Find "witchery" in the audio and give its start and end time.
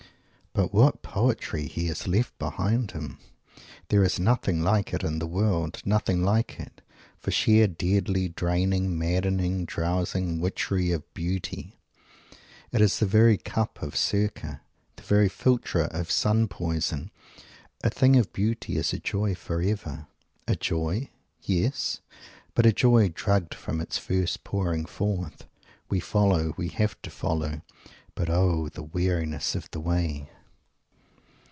10.41-10.91